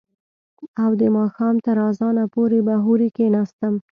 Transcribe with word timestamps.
او 0.83 0.91
د 1.01 1.03
ماښام 1.17 1.55
تر 1.65 1.77
اذانه 1.89 2.23
پورې 2.33 2.59
به 2.67 2.75
هورې 2.85 3.07
کښېناستم. 3.15 3.73